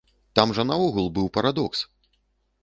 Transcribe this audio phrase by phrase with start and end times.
[0.39, 1.85] Там жа наогул быў парадокс!